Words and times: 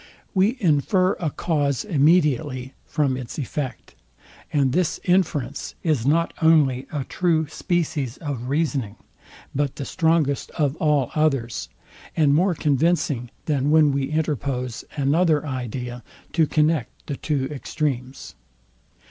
We 0.33 0.57
infer 0.59 1.13
a 1.19 1.29
cause 1.29 1.85
immediately 1.85 2.73
from 2.87 3.15
its 3.15 3.37
effect; 3.37 3.93
and 4.51 4.71
this 4.73 4.99
inference 5.03 5.75
is 5.83 6.07
not 6.07 6.33
only 6.41 6.87
a 6.91 7.03
true 7.03 7.47
species 7.47 8.17
of 8.17 8.49
reasoning, 8.49 8.95
but 9.53 9.75
the 9.75 9.85
strongest 9.85 10.49
of 10.57 10.75
all 10.77 11.11
others, 11.13 11.69
and 12.17 12.33
more 12.33 12.55
convincing 12.55 13.29
than 13.45 13.69
when 13.69 13.91
we 13.91 14.09
interpose 14.09 14.83
another 14.95 15.45
idea 15.45 16.03
to 16.33 16.47
connect 16.47 17.05
the 17.05 17.15
two 17.17 17.45
extremes. 17.51 18.33